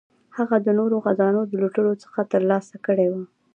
هغه 0.37 0.55
د 0.65 0.67
نورو 0.79 0.95
خزانو 1.05 1.41
د 1.47 1.53
لوټلو 1.61 1.93
څخه 2.03 2.19
ترلاسه 2.33 2.75
کړي 2.85 3.07
وه. 3.13 3.23